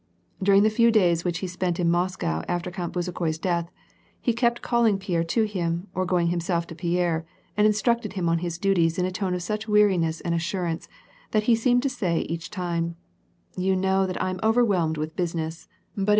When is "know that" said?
13.75-14.19